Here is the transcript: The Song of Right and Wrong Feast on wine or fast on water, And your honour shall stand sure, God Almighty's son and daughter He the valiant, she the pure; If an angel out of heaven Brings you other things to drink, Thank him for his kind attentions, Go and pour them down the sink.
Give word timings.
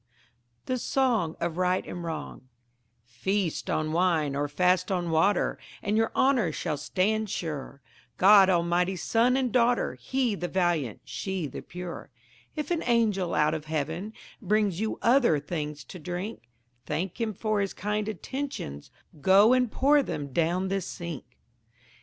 The 0.65 0.79
Song 0.79 1.35
of 1.39 1.57
Right 1.59 1.85
and 1.85 2.03
Wrong 2.03 2.49
Feast 3.05 3.69
on 3.69 3.91
wine 3.91 4.35
or 4.35 4.47
fast 4.47 4.91
on 4.91 5.11
water, 5.11 5.59
And 5.83 5.95
your 5.95 6.11
honour 6.15 6.51
shall 6.51 6.77
stand 6.77 7.29
sure, 7.29 7.81
God 8.17 8.49
Almighty's 8.49 9.03
son 9.03 9.37
and 9.37 9.51
daughter 9.51 9.93
He 9.93 10.33
the 10.33 10.47
valiant, 10.47 11.01
she 11.05 11.45
the 11.45 11.61
pure; 11.61 12.09
If 12.55 12.71
an 12.71 12.81
angel 12.87 13.35
out 13.35 13.53
of 13.53 13.65
heaven 13.65 14.13
Brings 14.41 14.79
you 14.79 14.97
other 15.03 15.39
things 15.39 15.83
to 15.83 15.99
drink, 15.99 16.49
Thank 16.87 17.21
him 17.21 17.31
for 17.35 17.61
his 17.61 17.75
kind 17.75 18.07
attentions, 18.07 18.89
Go 19.21 19.53
and 19.53 19.71
pour 19.71 20.01
them 20.01 20.33
down 20.33 20.69
the 20.69 20.81
sink. 20.81 21.25